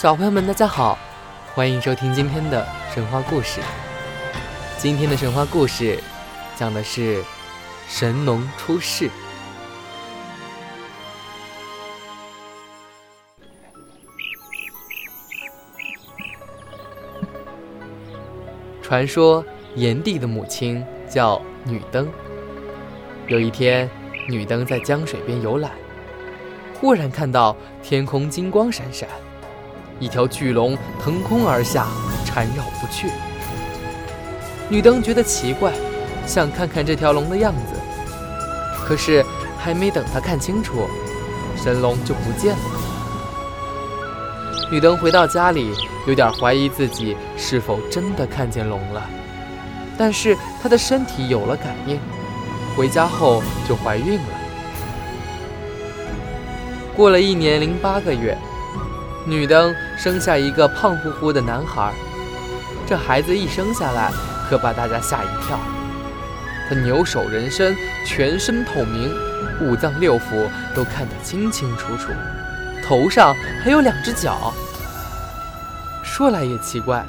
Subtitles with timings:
[0.00, 0.98] 小朋友们，大家好，
[1.54, 3.60] 欢迎收听今天的神话故事。
[4.78, 5.98] 今天的神话故事
[6.56, 7.22] 讲的是
[7.86, 9.10] 神农出世。
[18.80, 19.44] 传说
[19.74, 22.08] 炎帝的母亲叫女登。
[23.26, 23.86] 有一天，
[24.26, 25.72] 女登在江水边游览，
[26.80, 29.06] 忽然看到天空金光闪闪，
[30.00, 31.86] 一条巨龙腾空而下，
[32.24, 33.08] 缠绕不去。
[34.68, 35.72] 女登觉得奇怪，
[36.26, 37.78] 想看看这条龙的样子，
[38.84, 39.24] 可是
[39.58, 40.88] 还没等她看清楚，
[41.56, 42.62] 神龙就不见了。
[44.72, 45.74] 女登回到家里，
[46.06, 49.02] 有点怀疑自己是否真的看见龙了，
[49.98, 51.98] 但是她的身体有了感应。
[52.76, 54.28] 回家后就怀孕了。
[56.96, 58.38] 过了一年零八个月，
[59.26, 61.92] 女登生下一个胖乎乎的男孩。
[62.86, 64.10] 这孩子一生下来，
[64.48, 65.60] 可把大家吓一跳。
[66.66, 69.14] 他牛首人身，全身透明，
[69.60, 72.12] 五脏六腑都看得清清楚楚，
[72.82, 74.54] 头上还有两只角。
[76.02, 77.04] 说来也奇怪，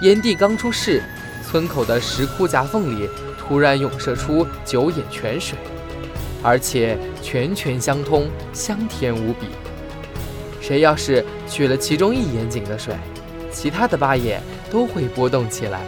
[0.00, 1.02] 炎帝刚出世，
[1.46, 3.06] 村口的石窟夹缝里。
[3.38, 5.58] 突然涌射出九眼泉水，
[6.42, 9.46] 而且泉泉相通，香甜无比。
[10.60, 12.94] 谁要是取了其中一眼井的水，
[13.50, 15.80] 其他的八眼都会波动起来。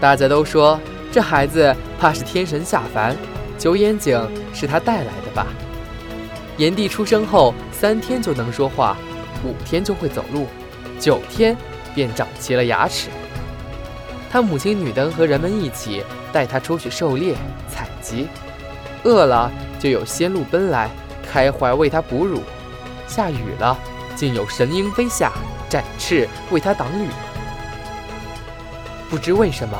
[0.00, 0.78] 大家都说
[1.10, 3.16] 这孩子怕是天神下凡，
[3.58, 4.20] 九眼井
[4.52, 5.46] 是他带来的吧？
[6.56, 8.96] 炎帝出生后三天就能说话，
[9.44, 10.46] 五天就会走路，
[11.00, 11.56] 九天
[11.94, 13.08] 便长齐了牙齿。
[14.30, 17.34] 他母亲女登和人们一起带他出去狩猎
[17.68, 18.28] 采集，
[19.04, 20.90] 饿了就有仙鹿奔来，
[21.32, 22.40] 开怀为他哺乳；
[23.06, 23.78] 下雨了，
[24.18, 25.32] 竟有神鹰飞下，
[25.70, 27.08] 展翅为他挡雨。
[29.08, 29.78] 不知为什么，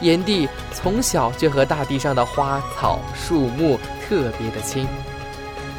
[0.00, 3.76] 炎帝从小就和大地上的花草树木
[4.08, 4.86] 特别的亲。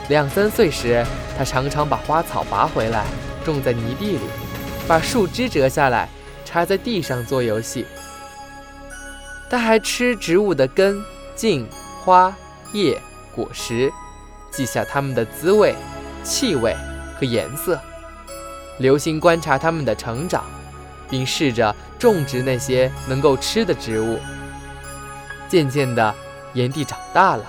[0.10, 1.06] 两三岁时，
[1.38, 3.06] 他常常把花草拔回来，
[3.46, 4.20] 种在泥地里，
[4.86, 6.10] 把树枝折下来。
[6.44, 7.86] 插在地上做游戏，
[9.50, 11.04] 他还吃植物的根、
[11.36, 11.68] 茎、
[12.02, 12.34] 花、
[12.72, 12.98] 叶、
[13.36, 13.92] 果实，
[14.50, 15.76] 记下它们的滋味、
[16.24, 16.74] 气味
[17.20, 17.80] 和颜色，
[18.80, 20.44] 留心观察它们的成长，
[21.10, 24.20] 并试着种植那些能够吃的植物。
[25.48, 26.14] 渐渐的，
[26.54, 27.46] 炎帝长大了，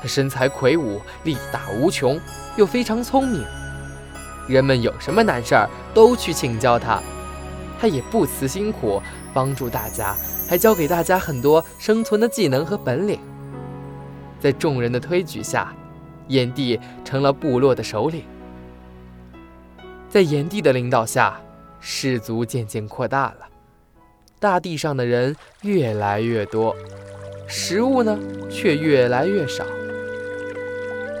[0.00, 2.20] 他身材魁梧，力大无穷，
[2.56, 3.44] 又非常聪明，
[4.48, 7.00] 人们有什么难事儿都去请教他。
[7.80, 9.00] 他也不辞辛苦
[9.32, 10.16] 帮助大家，
[10.48, 13.20] 还教给大家很多生存的技能和本领。
[14.40, 15.72] 在众人的推举下，
[16.28, 18.24] 炎帝成了部落的首领。
[20.08, 21.38] 在炎帝的领导下，
[21.80, 23.46] 氏族渐渐扩大了，
[24.40, 26.74] 大地上的人越来越多，
[27.46, 28.18] 食物呢
[28.50, 29.64] 却越来越少。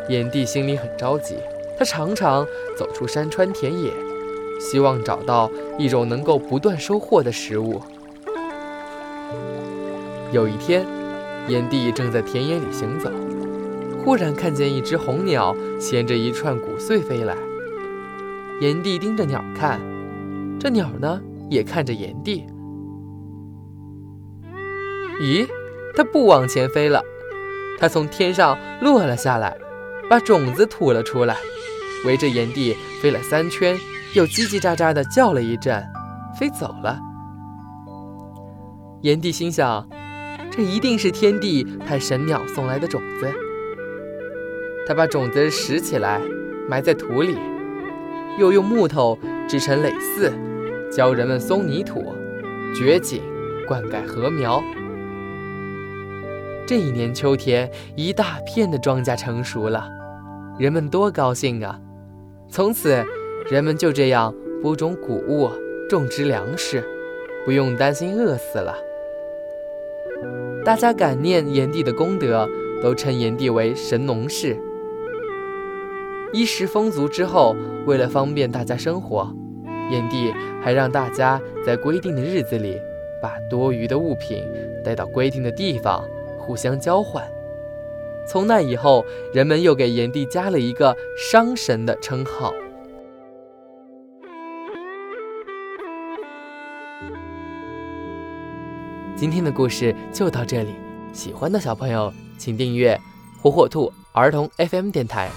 [0.08, 1.36] 炎帝心里很着急，
[1.78, 3.92] 他常常走出山川田野。
[4.60, 7.80] 希望找到一种能够不断收获的食物。
[10.32, 10.84] 有一天，
[11.46, 13.08] 炎帝正在田野里行走，
[14.02, 17.36] 忽然看见一只红鸟衔着一串谷穗飞来。
[18.60, 19.80] 炎帝盯着鸟看，
[20.58, 22.44] 这鸟呢也看着炎帝。
[25.20, 25.46] 咦，
[25.94, 27.02] 它不往前飞了，
[27.78, 29.56] 它从天上落了下来，
[30.08, 31.36] 把种子吐了出来，
[32.04, 33.76] 围着炎帝飞了三圈。
[34.14, 35.86] 又叽叽喳喳地叫了一阵，
[36.40, 36.98] 飞走了。
[39.02, 39.86] 炎帝心想，
[40.50, 43.30] 这一定是天帝派神鸟送来的种子。
[44.86, 46.22] 他把种子拾起来，
[46.70, 47.36] 埋在土里，
[48.38, 49.18] 又用木头
[49.48, 50.32] 制成耒耜，
[50.90, 52.14] 教人们松泥土、
[52.74, 53.20] 掘井、
[53.66, 54.62] 灌溉禾苗。
[56.66, 59.88] 这一年秋天，一大片的庄稼成熟了，
[60.58, 61.78] 人们多高兴啊！
[62.48, 63.04] 从此。
[63.50, 65.48] 人们就这样播种谷物、
[65.88, 66.84] 种植粮食，
[67.46, 68.74] 不用担心饿死了。
[70.66, 72.46] 大家感念炎帝的功德，
[72.82, 74.54] 都称炎帝为神农氏。
[76.32, 79.34] 衣食丰足之后，为了方便大家生活，
[79.90, 80.32] 炎帝
[80.62, 82.76] 还让大家在规定的日子里
[83.22, 84.44] 把多余的物品
[84.84, 86.04] 带到规定的地方，
[86.38, 87.24] 互相交换。
[88.26, 92.52] 从那以后，人们又给炎帝加了一个商神的称号。
[99.16, 100.74] 今天的故事就到这里，
[101.12, 103.00] 喜欢的小朋友请订阅
[103.40, 105.30] 火火兔儿童 FM 电台。